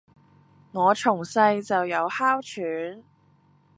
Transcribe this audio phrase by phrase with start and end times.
[0.71, 3.03] 我從細就有哮喘